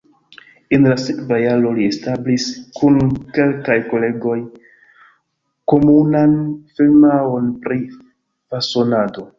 [0.77, 2.47] En la sekva jaro li establis
[2.79, 2.97] kun
[3.37, 4.37] kelkaj kolegoj
[5.75, 6.37] komunan
[6.79, 9.29] firmaon pri fasonado.